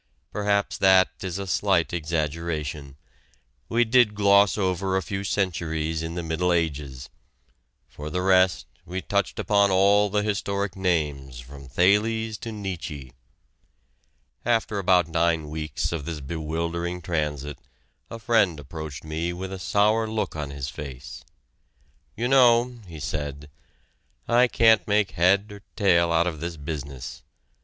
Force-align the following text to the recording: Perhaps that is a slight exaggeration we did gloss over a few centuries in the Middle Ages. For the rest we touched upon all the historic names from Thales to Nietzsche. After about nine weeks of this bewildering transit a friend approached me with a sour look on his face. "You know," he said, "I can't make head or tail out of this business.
Perhaps 0.31 0.79
that 0.79 1.09
is 1.21 1.37
a 1.37 1.45
slight 1.45 1.93
exaggeration 1.93 2.95
we 3.69 3.85
did 3.85 4.15
gloss 4.15 4.57
over 4.57 4.97
a 4.97 5.03
few 5.03 5.23
centuries 5.23 6.01
in 6.01 6.15
the 6.15 6.23
Middle 6.23 6.51
Ages. 6.51 7.07
For 7.87 8.09
the 8.09 8.23
rest 8.23 8.65
we 8.83 8.99
touched 9.03 9.37
upon 9.37 9.69
all 9.69 10.09
the 10.09 10.23
historic 10.23 10.75
names 10.75 11.39
from 11.39 11.67
Thales 11.69 12.39
to 12.39 12.51
Nietzsche. 12.51 13.13
After 14.43 14.79
about 14.79 15.07
nine 15.07 15.51
weeks 15.51 15.91
of 15.91 16.05
this 16.05 16.19
bewildering 16.19 17.03
transit 17.03 17.59
a 18.09 18.17
friend 18.17 18.59
approached 18.59 19.03
me 19.03 19.31
with 19.33 19.53
a 19.53 19.59
sour 19.59 20.07
look 20.07 20.35
on 20.35 20.49
his 20.49 20.67
face. 20.67 21.23
"You 22.17 22.27
know," 22.27 22.79
he 22.87 22.99
said, 22.99 23.51
"I 24.27 24.47
can't 24.47 24.87
make 24.87 25.11
head 25.11 25.51
or 25.51 25.61
tail 25.75 26.11
out 26.11 26.25
of 26.25 26.39
this 26.39 26.57
business. 26.57 27.21